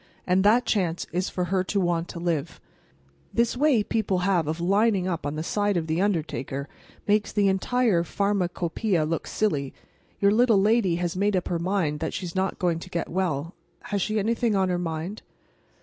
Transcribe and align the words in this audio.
"And 0.25 0.43
that 0.43 0.65
chance 0.65 1.05
is 1.11 1.29
for 1.29 1.43
her 1.43 1.63
to 1.65 1.79
want 1.79 2.07
to 2.07 2.19
live. 2.19 2.59
This 3.31 3.55
way 3.55 3.83
people 3.83 4.17
have 4.25 4.47
of 4.47 4.59
lining 4.59 5.07
up 5.07 5.27
on 5.27 5.35
the 5.35 5.43
side 5.43 5.77
of 5.77 5.85
the 5.85 6.01
undertaker 6.01 6.67
makes 7.07 7.31
the 7.31 7.47
entire 7.47 8.03
pharmacopeia 8.03 9.05
look 9.05 9.27
silly. 9.27 9.75
Your 10.19 10.31
little 10.31 10.59
lady 10.59 10.95
has 10.95 11.15
made 11.15 11.35
up 11.35 11.49
her 11.49 11.59
mind 11.59 11.99
that 11.99 12.15
she's 12.15 12.33
not 12.33 12.57
going 12.57 12.79
to 12.79 12.89
get 12.89 13.09
well. 13.09 13.53
Has 13.91 14.01
she 14.01 14.17
anything 14.17 14.55
on 14.55 14.69
her 14.69 14.79
mind?" 14.79 15.21